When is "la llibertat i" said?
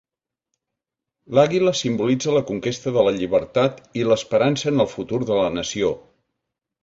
3.09-4.05